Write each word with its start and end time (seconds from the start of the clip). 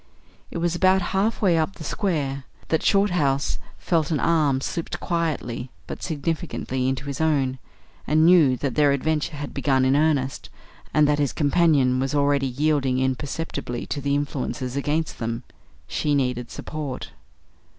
It 0.49 0.57
was 0.57 0.73
about 0.75 1.03
half 1.13 1.43
way 1.43 1.59
up 1.59 1.75
the 1.75 1.83
square 1.83 2.45
that 2.69 2.81
Shorthouse 2.81 3.59
felt 3.77 4.09
an 4.09 4.19
arm 4.19 4.59
slipped 4.59 4.99
quietly 4.99 5.69
but 5.85 6.01
significantly 6.01 6.89
into 6.89 7.05
his 7.05 7.21
own, 7.21 7.59
and 8.07 8.25
knew 8.25 8.47
then 8.47 8.55
that 8.61 8.73
their 8.75 8.93
adventure 8.93 9.35
had 9.37 9.53
begun 9.53 9.85
in 9.85 9.95
earnest, 9.95 10.49
and 10.91 11.07
that 11.07 11.19
his 11.19 11.33
companion 11.33 11.99
was 11.99 12.15
already 12.15 12.47
yielding 12.47 12.97
imperceptibly 12.97 13.85
to 13.85 14.01
the 14.01 14.15
influences 14.15 14.75
against 14.75 15.19
them. 15.19 15.43
She 15.85 16.15
needed 16.15 16.49
support. 16.49 17.11